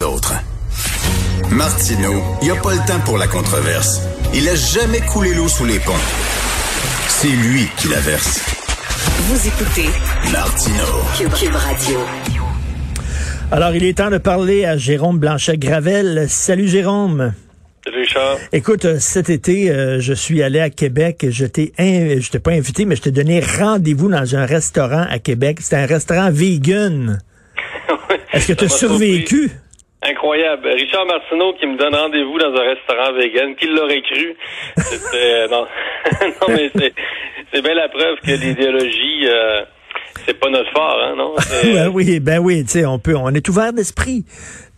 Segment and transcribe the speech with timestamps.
[0.00, 0.34] d'autres.
[1.50, 4.00] Martineau, il n'y a pas le temps pour la controverse.
[4.34, 5.92] Il a jamais coulé l'eau sous les ponts.
[7.08, 8.40] C'est lui qui la verse.
[9.24, 9.88] Vous écoutez
[10.32, 11.02] Martineau.
[11.38, 11.98] Cube, Radio.
[13.52, 16.26] Alors, il est temps de parler à Jérôme Blanchet-Gravel.
[16.28, 17.34] Salut Jérôme.
[17.84, 18.38] Salut Richard.
[18.52, 21.26] Écoute, euh, cet été, euh, je suis allé à Québec.
[21.30, 25.04] Je t'ai, in- je t'ai pas invité, mais je t'ai donné rendez-vous dans un restaurant
[25.10, 25.58] à Québec.
[25.60, 27.18] C'était un restaurant vegan.
[28.32, 29.48] Est-ce que tu as survécu?
[29.48, 29.56] surpris.
[30.02, 30.68] Incroyable.
[30.68, 33.54] Richard Martineau qui me donne rendez-vous dans un restaurant vegan.
[33.54, 34.34] Qui l'aurait cru?
[34.78, 35.66] C'était, euh, non.
[36.22, 36.94] non, mais c'est,
[37.52, 39.62] c'est bien la preuve que l'idéologie, euh,
[40.26, 41.34] c'est pas notre fort, hein, non?
[41.64, 44.24] Ben oui, ben oui, tu sais, on peut, on est ouvert d'esprit.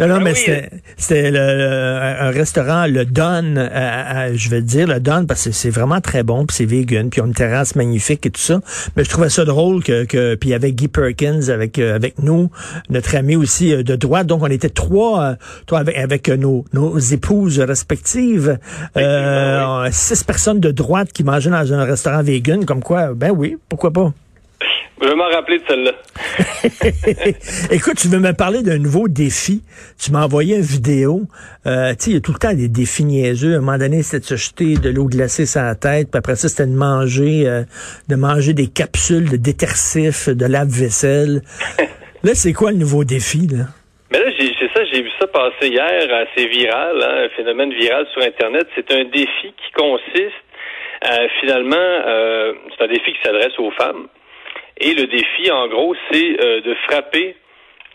[0.03, 0.69] Non, non, Ben mais oui.
[0.97, 5.45] c'était, le- le- un restaurant, le Don, euh, euh, je vais dire le Don parce
[5.45, 8.31] que c'est vraiment très bon, puis c'est vegan, puis on a une terrasse magnifique et
[8.31, 8.61] tout ça.
[8.97, 12.51] Mais je trouvais ça drôle que, que puis avec Guy Perkins avec euh, avec nous,
[12.91, 17.61] notre ami aussi de droite, donc on était trois, trois avec avec nos nos épouses
[17.61, 18.59] respectives,
[18.97, 23.57] euh, six personnes de droite qui mangeaient dans un restaurant vegan, comme quoi, ben oui,
[23.69, 24.13] pourquoi pas.
[25.03, 25.93] Je vais m'en rappeler de celle-là.
[27.73, 29.63] Écoute, tu veux me parler d'un nouveau défi?
[30.01, 31.23] Tu m'as envoyé une vidéo.
[31.67, 33.55] Euh, tu sais, il y a tout le temps des défis niaiseux.
[33.55, 36.09] À un moment donné, c'était de se jeter de l'eau glacée sur la tête.
[36.13, 37.63] Puis après ça, c'était de manger, euh,
[38.09, 41.43] de manger des capsules de détercif, de lave-vaisselle.
[42.23, 43.67] Là, c'est quoi le nouveau défi, là?
[44.13, 47.73] Mais là, j'ai, c'est ça, j'ai vu ça passer hier, assez viral, hein, un phénomène
[47.73, 48.69] viral sur Internet.
[48.77, 50.39] C'est un défi qui consiste,
[51.11, 54.07] euh, finalement, euh, c'est un défi qui s'adresse aux femmes.
[54.85, 57.37] Et le défi, en gros, c'est euh, de frapper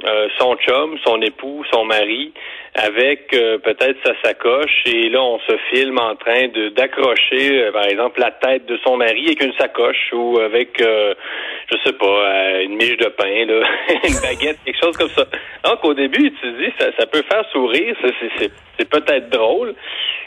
[0.05, 2.31] euh, son chum, son époux, son mari,
[2.75, 4.83] avec euh, peut-être sa sacoche.
[4.85, 8.77] Et là, on se filme en train de d'accrocher, euh, par exemple, la tête de
[8.85, 11.15] son mari avec une sacoche ou avec, euh,
[11.71, 13.67] je sais pas, euh, une miche de pain, là,
[14.07, 15.25] une baguette, quelque chose comme ça.
[15.63, 18.89] Donc, au début, tu te dis, ça, ça peut faire sourire, ça, c'est, c'est, c'est
[18.89, 19.73] peut-être drôle,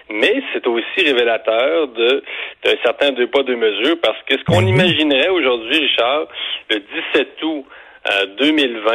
[0.08, 2.24] mais c'est aussi révélateur de
[2.64, 6.26] d'un certain deux pas deux mesures parce que ce qu'on imaginerait aujourd'hui, Richard,
[6.68, 6.80] le
[7.14, 7.64] 17 août
[8.08, 8.92] euh, 2020,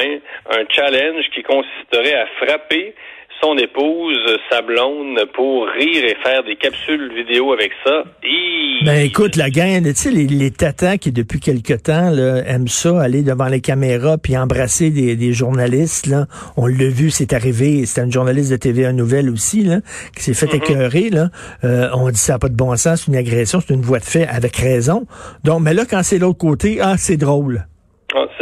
[0.51, 2.95] un challenge qui consisterait à frapper
[3.41, 4.17] son épouse,
[4.49, 8.03] sa blonde, pour rire et faire des capsules vidéo avec ça.
[8.23, 8.83] Hi!
[8.85, 12.67] Ben écoute, la gang, tu sais, les, les tatas qui depuis quelque temps là, aiment
[12.67, 16.25] ça, aller devant les caméras puis embrasser des, des journalistes, là.
[16.57, 19.79] On l'a vu, c'est arrivé, c'était une journaliste de TVA Nouvelle aussi, là,
[20.15, 21.29] qui s'est fait écœurer, là.
[21.63, 23.99] Euh, on dit ça n'a pas de bon sens, c'est une agression, c'est une voie
[23.99, 25.05] de fait avec raison.
[25.43, 27.65] Donc, mais là, quand c'est l'autre côté, ah, c'est drôle.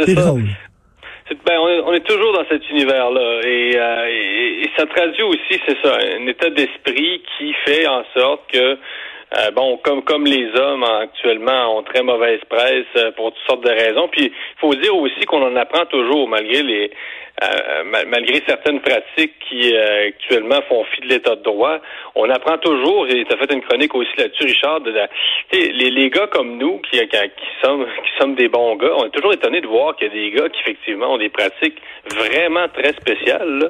[0.06, 0.34] C'est ça.
[1.46, 3.40] Ben, on, est, on est toujours dans cet univers-là.
[3.44, 8.04] Et, euh, et, et ça traduit aussi, c'est ça, un état d'esprit qui fait en
[8.14, 8.76] sorte que,
[9.38, 13.42] euh, bon, comme, comme les hommes hein, actuellement ont très mauvaise presse euh, pour toutes
[13.48, 14.08] sortes de raisons.
[14.08, 16.90] Puis, il faut dire aussi qu'on en apprend toujours, malgré les,
[18.06, 21.78] malgré certaines pratiques qui euh, actuellement font fi de l'état de droit,
[22.14, 25.08] on apprend toujours, et tu as fait une chronique aussi là-dessus, Richard, de la-
[25.52, 29.06] les, les gars comme nous, qui, qui, qui sommes, qui sommes des bons gars, on
[29.06, 31.76] est toujours étonné de voir qu'il y a des gars qui effectivement ont des pratiques
[32.16, 33.58] vraiment très spéciales.
[33.58, 33.68] là.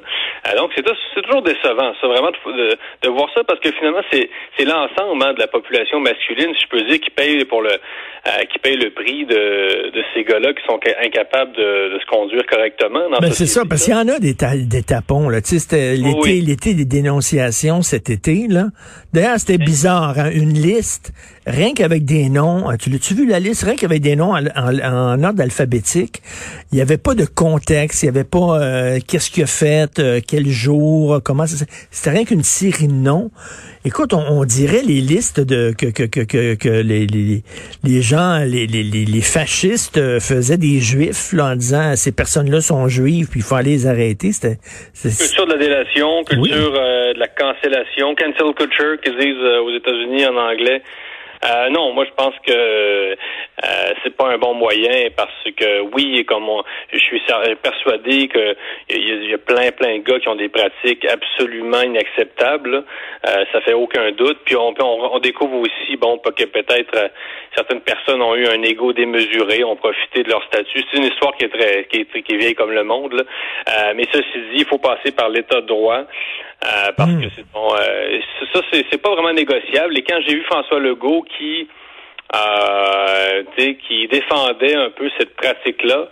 [0.53, 3.73] Euh, donc c'est c'est toujours décevant, ça, vraiment, de, de- de voir ça, parce que
[3.73, 7.45] finalement, c'est c'est l'ensemble hein, de la population masculine, si je peux dire, qui paye
[7.47, 11.53] pour le euh, qui paye le prix de, de ces gars-là qui sont ca- incapables
[11.53, 13.09] de, de se conduire correctement.
[13.11, 15.41] Dans Ben, ça, parce qu'il y en a des, ta- des tapons, là.
[15.41, 16.41] Tu sais, c'était l'été, Oui.
[16.41, 18.69] l'été des dénonciations cet été, là.
[19.13, 21.13] D'ailleurs, c'était bizarre, hein, une liste,
[21.47, 22.71] rien qu'avec des noms.
[22.71, 23.63] euh, Tu l'as-tu vu la liste?
[23.65, 26.23] Rien qu'avec des noms en, en- en ordre alphabétique.
[26.73, 29.99] Il n'y avait pas de contexte, il n'y avait pas euh, qu'est-ce qu'il a fait,
[29.99, 33.31] euh, quel jour, euh, comment ça C'était rien qu'une série de noms.
[33.85, 37.43] Écoute, on, on dirait les listes de que, que, que, que, que les, les,
[37.85, 42.61] les gens, les, les, les, fascistes euh, faisaient des juifs là, en disant ces personnes-là
[42.63, 44.33] sont juives, puis il faut aller les arrêter.
[44.33, 44.59] C'était
[44.95, 46.41] c'est- Culture de la délation, culture
[46.73, 46.79] Oui.
[47.15, 50.83] de la cancellation, cancel culture qu'ils disent aux États-Unis en anglais.
[51.45, 53.15] Euh, non, moi je pense que euh,
[54.03, 56.63] c'est pas un bon moyen parce que oui, comme on-
[56.93, 57.21] je suis
[57.63, 58.57] persuadé que
[58.89, 62.85] il y, a- plein plein de gars qui ont des pratiques absolument inacceptables.
[63.27, 64.39] Euh, ça fait aucun doute.
[64.47, 67.09] Puis on, on, on découvre aussi bon que peut-être euh,
[67.55, 70.83] certaines personnes ont eu un ego démesuré, ont profité de leur statut.
[70.91, 73.13] C'est une histoire qui est très qui est, qui est vieille comme le monde.
[73.13, 73.23] Là.
[73.69, 76.03] Euh, mais ceci dit, il faut passer par l'état de droit.
[76.67, 77.23] Euh, parce Mm.
[77.23, 78.19] que c'est bon, euh,
[78.53, 79.97] ça, c'est, c'est pas vraiment négociable.
[79.99, 81.69] Et quand j'ai vu François Legault qui,
[82.35, 83.43] euh,
[83.87, 86.09] qui défendait un peu cette pratique-là,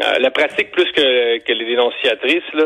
[0.00, 2.64] euh, la pratique plus que, que les dénonciatrices, là,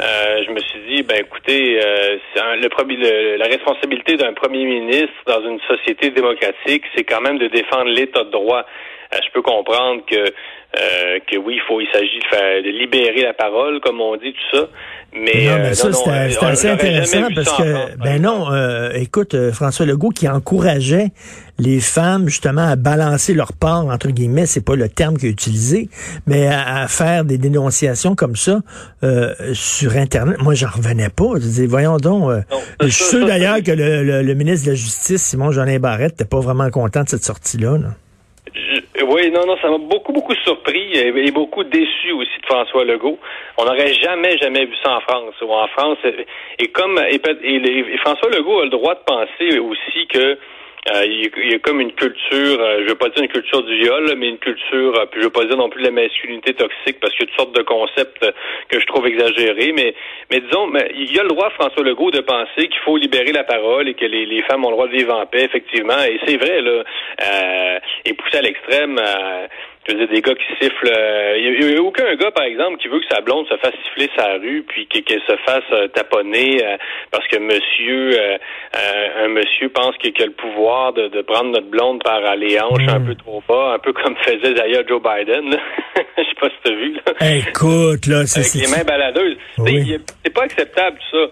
[0.00, 4.64] euh, je me suis dit, ben écoutez, euh, un- le, le- la responsabilité d'un premier
[4.64, 8.64] ministre dans une société démocratique, c'est quand même de défendre l'état de droit.
[9.22, 10.32] Je peux comprendre que
[11.30, 14.32] que oui, il faut, il s'agit de, faire, de libérer la parole, comme on dit,
[14.32, 14.66] tout ça.
[15.12, 18.48] Mais, non, mais ça, c'est assez intéressant parce que, ben non,
[18.94, 21.12] écoute, François Legault qui encourageait
[21.58, 25.32] les femmes justement à balancer leur part entre guillemets, c'est pas le terme qu'il a
[25.32, 25.88] utilisé,
[26.26, 28.60] mais à, faire des dénonciations comme ça
[29.02, 30.40] euh, sur internet.
[30.40, 31.34] Moi, j'en revenais pas.
[31.34, 32.30] Je dis, voyons donc.
[32.30, 32.42] Euh,
[32.80, 36.40] je suis sûr d'ailleurs que le, ministre de la Justice, Simon Jeanin Barrette, n'était pas
[36.40, 37.78] vraiment content de cette sortie-là.
[39.06, 43.18] Oui, non, non, ça m'a beaucoup, beaucoup surpris et, beaucoup déçu aussi de François Legault.
[43.58, 45.34] On n'aurait jamais, jamais vu ça en France.
[45.42, 45.98] Ou en France,
[46.58, 50.38] et comme et François Legault a le droit de penser aussi que
[50.92, 53.74] euh, il, y a, comme une culture, euh, je veux pas dire une culture du
[53.78, 56.52] viol, mais une culture, euh, puis je veux pas dire non plus de la masculinité
[56.52, 58.26] toxique, parce qu'il y a toutes sortes de concepts
[58.68, 59.94] que je trouve exagérés, mais,
[60.30, 63.32] mais disons, mais il y a le droit, François Legault, de penser qu'il faut libérer
[63.32, 66.02] la parole et que les, les, femmes ont le droit de vivre en paix, effectivement,
[66.06, 66.82] et c'est vrai, là,
[68.04, 69.00] et pousser à l'extrême,
[69.86, 70.92] je veux dire, des gars qui sifflent.
[71.36, 74.10] Il n'y a, aucun gars, par exemple, qui veut que sa blonde se fasse siffler
[74.16, 76.60] sa rue, puis qu'elle se fasse taponner
[77.10, 78.18] parce que monsieur,
[79.22, 82.98] un monsieur pense qu'il a le pouvoir de, prendre notre blonde par les hanches un
[82.98, 83.06] hmm.
[83.06, 85.56] peu trop bas, un peu comme faisait d'ailleurs Joe Biden.
[86.16, 87.48] Je sais pas si tu as vu.
[87.48, 88.40] Écoute, là, c'est...
[88.40, 89.36] Avec les mains baladeuses.
[90.24, 91.26] C'est pas acceptable, tout ça.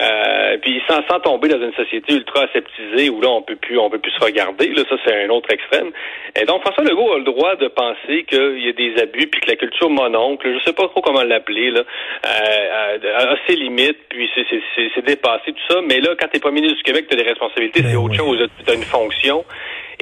[0.00, 3.78] Euh, puis sans, sans tomber dans une société ultra aseptisée où là on peut plus
[3.78, 5.92] on peut plus se regarder là ça c'est un autre extrême.
[6.34, 9.40] Et donc François Legault a le droit de penser qu'il y a des abus puis
[9.40, 11.82] que la culture mononcle je sais pas trop comment l'appeler là
[12.26, 15.80] euh, a ses limites puis c'est dépassé tout ça.
[15.86, 18.48] Mais là quand t'es pas ministre du Québec t'as des responsabilités ben c'est autre chose
[18.64, 19.44] tu as une fonction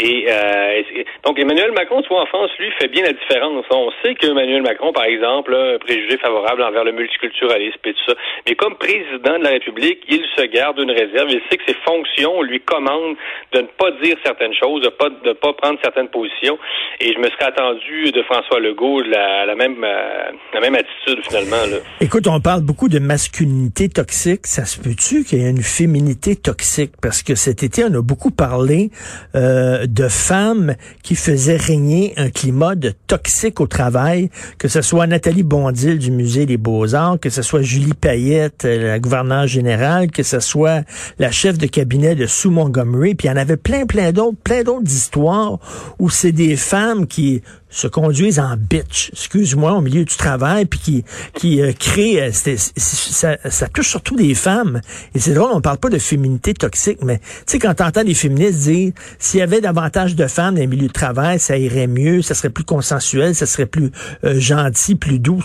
[0.01, 3.65] euh, et, donc Emmanuel Macron, vois, en France, lui, fait bien la différence.
[3.71, 7.93] On sait que Emmanuel Macron, par exemple, a un préjugé favorable envers le multiculturalisme et
[7.93, 8.15] tout ça.
[8.47, 11.31] Mais comme président de la République, il se garde une réserve.
[11.31, 13.17] Il sait que ses fonctions lui commandent
[13.53, 16.59] de ne pas dire certaines choses, de pas de pas prendre certaines positions.
[17.01, 21.25] Et je me serais attendu de François Legault la, la même euh, la même attitude
[21.27, 21.67] finalement.
[21.71, 21.79] Là.
[22.01, 24.47] Écoute, on parle beaucoup de masculinité toxique.
[24.47, 26.93] Ça se peut-tu qu'il y ait une féminité toxique?
[27.01, 28.91] Parce que cet été, on a beaucoup parlé.
[29.35, 35.07] Euh, de femmes qui faisaient régner un climat de toxique au travail, que ce soit
[35.07, 40.11] Nathalie Bondil du Musée des Beaux-Arts, que ce soit Julie Payette, euh, la gouverneure générale,
[40.11, 40.85] que ce soit
[41.19, 44.39] la chef de cabinet de Sue Montgomery, puis il y en avait plein, plein d'autres,
[44.43, 45.59] plein d'autres histoires
[45.99, 50.79] où c'est des femmes qui se conduisent en bitch, excuse-moi, au milieu du travail, puis
[50.79, 51.05] qui,
[51.35, 54.81] qui euh, créent, euh, ça, touche surtout des femmes.
[55.15, 58.15] Et c'est drôle, on parle pas de féminité toxique, mais tu sais, quand t'entends des
[58.15, 61.87] féministes dire, s'il y avait davantage de femmes dans les milieux de travail, ça irait
[61.87, 63.91] mieux, ça serait plus consensuel, ça serait plus
[64.25, 65.45] euh, gentil, plus doux,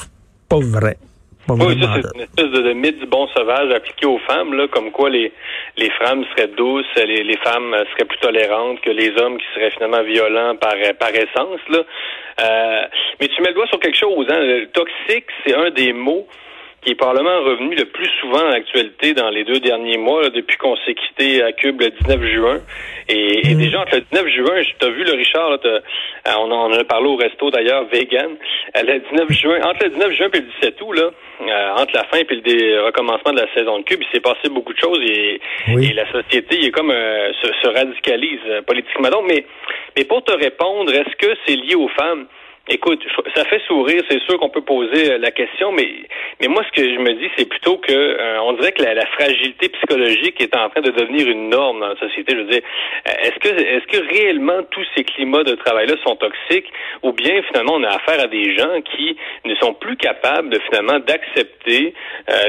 [0.49, 0.97] pas vrai.
[1.49, 4.91] Oui, ça, c'est une espèce de, mythe du bon sauvage appliqué aux femmes, là, comme
[4.91, 5.31] quoi les,
[5.77, 9.71] les femmes seraient douces, les, les femmes seraient plus tolérantes que les hommes qui seraient
[9.71, 11.79] finalement violents par, par essence, là.
[12.39, 12.81] Euh,
[13.19, 14.39] mais tu mets le doigt sur quelque chose, hein.
[14.39, 16.27] Le toxique, c'est un des mots
[16.87, 20.55] qui est probablement revenu le plus souvent en actualité dans les deux derniers mois, depuis
[20.55, 22.59] qu'on s'est quitté à Cube le 19 juin.
[23.09, 23.57] Et, mm.
[23.57, 25.79] déjà, entre le 19 juin, tu as vu le Richard, là, euh,
[26.37, 28.37] on, en a parlé au resto d'ailleurs, vegan.
[28.77, 31.09] Euh, le 19 juin, entre le 19 juin et le 17 août, là,
[31.41, 34.47] euh, entre la fin et le recommencement de la saison de Cube, il s'est passé
[34.49, 39.09] beaucoup de choses et, la société est comme se, se, radicalise politiquement.
[39.09, 39.45] Donc, mais,
[39.97, 42.27] mais pour te répondre, est-ce que c'est lié aux femmes?
[42.69, 43.01] Écoute,
[43.33, 45.87] ça fait sourire, c'est sûr qu'on peut poser euh, la question, mais
[46.41, 49.05] mais moi ce que je me dis, c'est plutôt que euh, on dirait que la,
[49.05, 52.33] fragilité psychologique est en train de devenir une norme dans la société.
[52.35, 52.61] Je veux dire,
[53.07, 56.69] euh, est-ce que est-ce que réellement tous ces climats de travail-là sont toxiques,
[57.03, 60.59] ou bien finalement on a affaire à des gens qui ne sont plus capables de
[60.59, 61.93] finalement d'accepter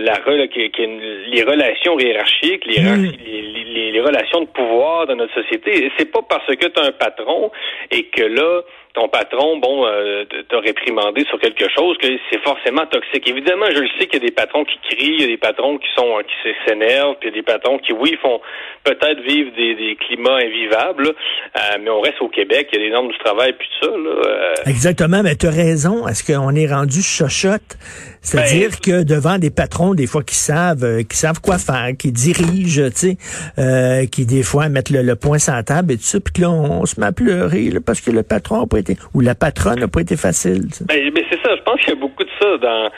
[0.00, 5.90] la les relations hiérarchiques, les, les, les, relations de pouvoir dans notre société.
[5.96, 7.50] C'est pas parce que tu as un patron
[7.90, 8.62] et que là
[8.98, 10.07] ton patron, bon, euh,
[10.48, 13.28] t'a réprimandé sur quelque chose, que c'est forcément toxique.
[13.28, 15.36] Évidemment, je le sais qu'il y a des patrons qui crient, il y a des
[15.36, 18.40] patrons qui sont qui s'énervent, puis il y a des patrons qui, oui, font
[18.84, 22.92] peut-être vivre des, climats invivables, euh, mais on reste au Québec, il y a des
[22.92, 23.92] normes du travail, puis tout ça.
[23.92, 24.54] Euh.
[24.66, 26.06] Exactement, mais tu as raison.
[26.06, 27.76] Est-ce qu'on est rendu chochotte?
[28.20, 31.90] C'est-à-dire ben, que devant des patrons, des fois, qui savent, euh, qui savent quoi faire,
[31.98, 33.16] qui dirigent, tu
[33.56, 36.42] sais, qui des fois mettent le, point sur la table et tout ça, puis que
[36.42, 39.34] là, on, se met à pleurer parce que le patron n'a pas été, ou la
[39.34, 40.68] patronne n'a pas été facile.
[40.86, 42.90] Ben, ben, c'est ça, je pense qu'il y a beaucoup de ça dans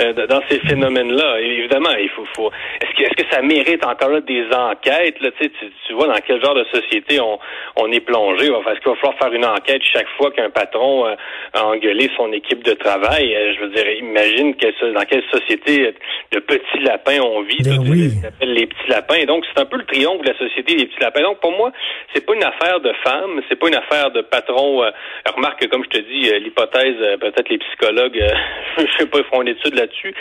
[0.00, 1.40] euh, dans ces phénomènes-là.
[1.40, 5.30] Évidemment, il faut, faut est-ce que, est-ce que ça mérite encore là, des enquêtes là,
[5.40, 7.36] tu, tu vois dans quel genre de société on,
[7.74, 11.16] on est plongé Est-ce qu'il va falloir faire une enquête chaque fois qu'un patron euh,
[11.54, 13.34] a engueulé son équipe de travail?
[13.34, 15.94] Euh, Je veux dire, imagine que quelle, dans quelle société
[16.32, 18.10] de petits lapins on vit, ben oui.
[18.40, 19.24] les petits lapins.
[19.24, 21.22] Donc c'est un peu le triomphe de la société des petits lapins.
[21.22, 21.72] Donc pour moi,
[22.14, 24.82] c'est pas une affaire de femmes, c'est pas une affaire de patron.
[24.82, 24.90] Euh,
[25.34, 28.22] remarque comme je te dis, euh, l'hypothèse, peut-être les psychologues,
[28.78, 30.14] je sais pas, ils feront une étude là-dessus,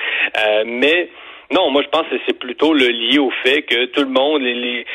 [0.65, 1.09] mais
[1.51, 4.41] non, moi je pense que c'est plutôt le lié au fait que tout le monde,
[4.41, 4.85] les,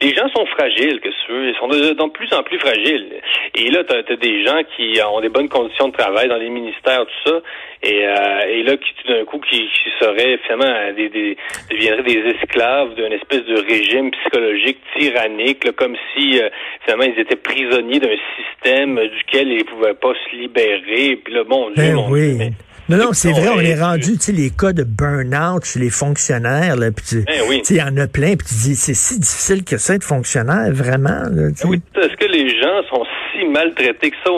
[0.00, 3.06] les, gens sont fragiles, que tu veux, ils sont de, plus en plus fragiles.
[3.54, 6.48] Et là, tu as, des gens qui ont des bonnes conditions de travail dans les
[6.48, 7.40] ministères, tout ça,
[7.82, 9.68] et, euh, et là, qui tout d'un coup, qui,
[10.00, 11.36] seraient finalement des, des,
[11.70, 16.48] deviendraient des esclaves d'une espèce de régime psychologique tyrannique, comme si euh,
[16.84, 21.20] finalement ils étaient prisonniers d'un système duquel ils pouvaient pas se libérer.
[21.22, 22.36] Puis là, Dieu, ben mon oui.
[22.36, 22.46] Dieu,
[22.90, 25.90] non, non, c'est vrai, on est rendu, tu sais, les cas de burn-out chez les
[25.90, 27.62] fonctionnaires, là, puis tu ben oui.
[27.70, 30.72] il y en a plein, puis tu dis, c'est si difficile que ça être fonctionnaire,
[30.72, 33.04] vraiment, là, oui, est-ce que les gens sont
[33.40, 34.30] si maltraités que ça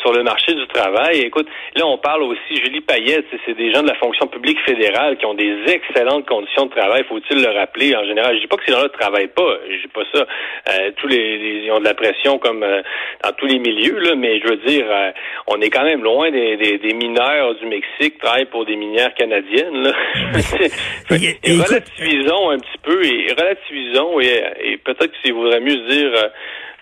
[0.00, 1.20] sur le marché du travail?
[1.20, 5.16] Écoute, là, on parle aussi, Julie Payette, c'est des gens de la fonction publique fédérale
[5.16, 8.36] qui ont des excellentes conditions de travail, faut-il le rappeler, en général.
[8.36, 10.26] Je dis pas que ces gens-là ne travaillent pas, je dis pas ça.
[10.68, 12.82] Euh, tous les, ils ont de la pression comme euh,
[13.22, 15.10] dans tous les milieux, là, mais je veux dire, euh,
[15.46, 18.76] on est quand même loin des, des, des mineurs du Mexique qui travaille pour des
[18.76, 19.82] minières canadiennes.
[19.82, 19.92] Là.
[21.10, 26.30] et, relativisons un petit peu et relativisons et, peut-être qu'il vaudrait mieux se dire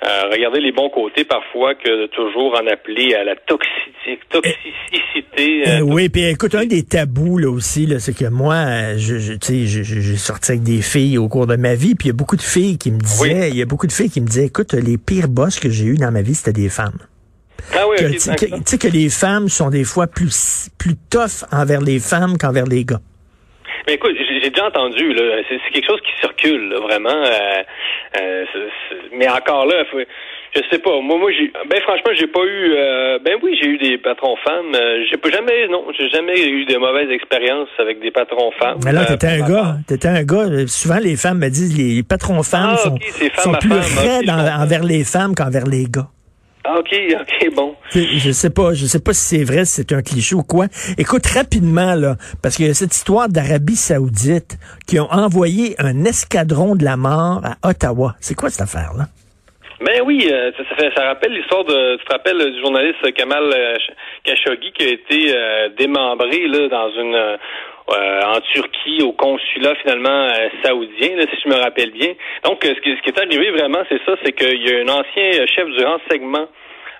[0.02, 4.20] euh, euh, regardez les bons côtés parfois que de toujours en appeler à la toxicité.
[4.28, 9.18] toxicité euh, oui, puis écoute, un des tabous là aussi, là, c'est que moi, je,
[9.18, 12.14] je j'ai sorti avec des filles au cours de ma vie, puis il y a
[12.14, 14.46] beaucoup de filles qui me disaient, il y a beaucoup de filles qui me disaient,
[14.46, 16.98] écoute, les pires boss que j'ai eu dans ma vie, c'était des femmes.
[17.74, 21.98] Ah oui, tu sais que les femmes sont des fois plus, plus tough envers les
[21.98, 23.00] femmes qu'envers les gars.
[23.86, 27.08] Mais écoute, j'ai déjà entendu, là, c'est quelque chose qui circule, vraiment.
[27.10, 27.62] Euh,
[28.20, 28.44] euh,
[29.12, 29.84] mais encore là,
[30.54, 31.00] je sais pas.
[31.00, 32.74] Moi, moi, j'ai, ben franchement, j'ai pas eu.
[32.74, 34.76] Euh, ben oui, j'ai eu des patrons femmes.
[35.08, 38.78] j'ai pas jamais, non, j'ai jamais eu de mauvaises expériences avec des patrons femmes.
[38.84, 39.76] Mais là, t'étais un gars.
[39.86, 40.46] T'étais un gars.
[40.66, 42.98] Souvent, les femmes me disent les patrons femmes ah, sont,
[43.38, 46.08] sont plus raides envers les femmes qu'envers les gars.
[46.68, 47.76] Ah, OK, OK, bon.
[47.92, 50.66] Je sais pas, je sais pas si c'est vrai, si c'est un cliché ou quoi.
[50.98, 56.04] Écoute, rapidement, là, parce qu'il y a cette histoire d'Arabie Saoudite qui ont envoyé un
[56.04, 58.16] escadron de la mort à Ottawa.
[58.20, 59.04] C'est quoi cette affaire-là?
[59.80, 63.44] Ben oui, euh, ça, fait, ça rappelle l'histoire de, tu te rappelles du journaliste Kamal
[63.54, 63.76] euh,
[64.24, 67.38] Khashoggi qui a été euh, démembré là dans une
[67.88, 70.28] en Turquie au consulat finalement
[70.64, 72.12] saoudien, si je me rappelle bien.
[72.44, 74.88] Donc ce qui, ce qui est arrivé vraiment, c'est ça, c'est qu'il y a un
[74.88, 76.48] ancien chef du renseignement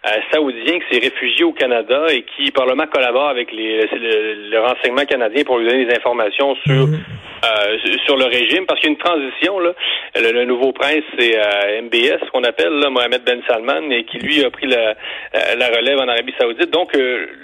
[0.07, 5.05] euh, saoudien qui s'est réfugié au Canada et qui, probablement, collabore avec les, le, renseignement
[5.05, 7.01] canadien pour lui donner des informations sur mhm.
[7.45, 9.59] euh, sur le régime, parce qu'il y a une transition.
[9.59, 9.73] Là.
[10.15, 14.45] Le, nouveau prince, c'est euh, MBS, qu'on appelle là, Mohamed Ben Salman, et qui, lui,
[14.45, 14.95] a pris la,
[15.57, 16.71] la relève en Arabie saoudite.
[16.71, 16.97] Donc,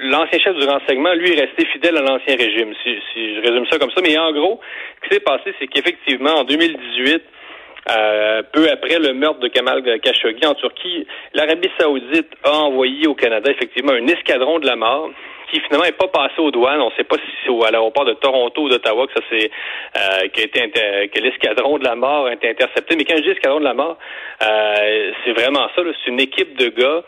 [0.03, 3.67] l'ancien chef du renseignement, lui, est resté fidèle à l'ancien régime, si, si je résume
[3.71, 4.01] ça comme ça.
[4.03, 4.61] Mais en gros,
[5.03, 7.23] ce qui s'est passé, c'est qu'effectivement, en 2018,
[7.91, 13.15] euh, peu après le meurtre de Kamal Khashoggi en Turquie, l'Arabie saoudite a envoyé au
[13.15, 15.11] Canada effectivement un escadron de la mort
[15.51, 16.81] qui finalement n'est pas passé aux douanes.
[16.81, 19.51] On ne sait pas si c'est à l'aéroport de Toronto ou d'Ottawa que ça c'est
[19.97, 20.71] euh, été
[21.09, 22.97] que l'escadron de la mort a été intercepté.
[22.97, 23.99] Mais quand je dis escadron de la mort,
[24.43, 25.83] euh, c'est vraiment ça.
[26.05, 27.03] C'est une équipe de gars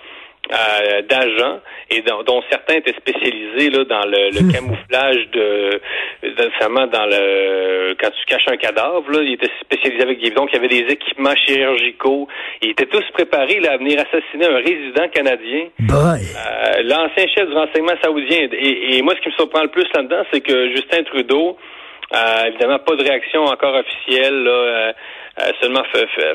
[0.52, 1.60] euh, d'agents
[1.90, 4.52] et dont, certains étaient spécialisés là, dans le, le hmm.
[4.52, 5.80] camouflage de,
[6.22, 10.50] notamment dans le quand tu caches un cadavre, là, ils étaient spécialisés avec des donc
[10.52, 12.28] il y avait des équipements chirurgicaux.
[12.62, 15.66] Ils étaient tous préparés là, à venir assassiner un résident canadien.
[15.90, 18.48] Euh, L'ancien chef du renseignement saoudien.
[18.52, 21.56] Et, et, moi, ce qui me surprend le plus là-dedans, c'est que Justin Trudeau,
[22.14, 24.44] euh, évidemment, pas de réaction encore officielle.
[24.44, 24.92] Là, euh, euh,
[25.60, 25.82] seulement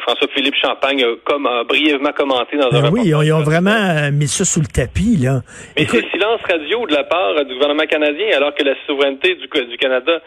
[0.02, 4.46] François-Philippe Champagne a, comme, brièvement commenté dans un ben Oui, ils ont, vraiment mis ça
[4.46, 5.18] sous le tapis.
[5.18, 5.42] là.
[5.78, 9.48] Mais c'est silence radio de la part du gouvernement canadien, alors que la souveraineté du,
[9.48, 10.20] du Canada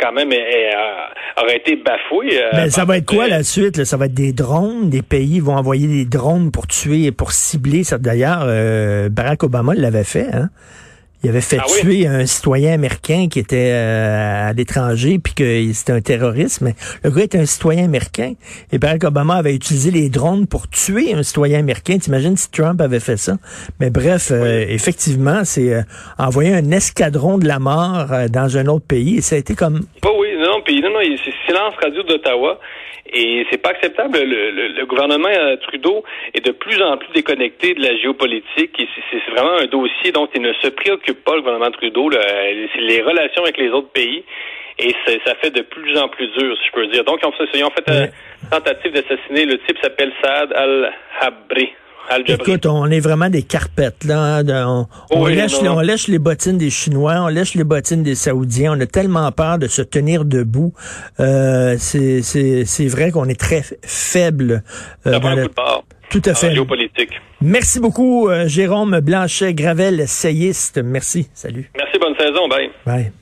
[0.00, 0.30] quand même
[1.42, 2.40] aurait été bafouée.
[2.52, 3.84] Mais ben, ça va être quoi la suite?
[3.84, 4.90] Ça va être des drones?
[4.90, 7.82] Des pays vont envoyer des drones pour tuer, et pour cibler.
[7.98, 8.46] D'ailleurs,
[9.10, 10.28] Barack Obama l'avait fait.
[10.32, 10.50] Hein?
[11.22, 15.72] Il avait fait ah tuer un citoyen américain qui était euh, à l'étranger, puis que
[15.72, 16.74] c'était un terroriste, mais
[17.04, 18.34] le gars était un citoyen américain.
[18.72, 21.98] Et Barack Obama avait utilisé les drones pour tuer un citoyen américain.
[21.98, 23.38] T'imagines si Trump avait fait ça?
[23.78, 25.82] Mais bref, euh, effectivement, c'est euh,
[26.18, 29.18] envoyer un escadron de la mort dans un autre pays.
[29.18, 29.82] Et ça a été comme...
[30.04, 30.11] Oh
[30.62, 32.58] puis non, non, c'est silence radio d'Ottawa.
[33.12, 34.18] Et c'est pas acceptable.
[34.22, 36.04] Le, gouvernement euh, Trudeau
[36.34, 38.78] est de plus en plus déconnecté de la géopolitique.
[38.78, 42.08] Et c'est vraiment un dossier dont il ne se préoccupe pas, le gouvernement Trudeau.
[42.08, 44.24] Les relations avec les autres pays.
[44.78, 44.94] Et
[45.26, 47.04] ça fait de plus en plus dur, si je peux dire.
[47.04, 49.44] Donc, ils ont fait, ils ont fait une tentative d'assassiner.
[49.44, 51.72] Le type s'appelle Saad al-Habri.
[52.26, 54.04] Écoute, on est vraiment des carpettes.
[54.04, 58.14] Là, hein, on, lèche, on, lèche, les bottines des Chinois, on lèche les bottines des
[58.14, 58.76] Saoudiens.
[58.76, 60.72] On a tellement peur de se tenir debout.
[61.20, 64.62] Euh, c'est vrai qu'on est très faible.
[65.06, 65.48] Euh, dans le...
[66.10, 66.52] Tout à fait.
[66.52, 67.10] Géopolitique.
[67.40, 70.78] Merci beaucoup, euh, Jérôme Blanchet, Gravel, essayiste.
[70.84, 71.30] Merci.
[71.32, 71.70] Salut.
[71.74, 72.48] Merci, bonne saison.
[72.48, 72.70] Bye.
[72.84, 73.12] Bye.